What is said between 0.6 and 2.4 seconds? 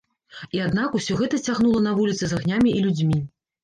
аднак, усё гэта цягнула на вуліцы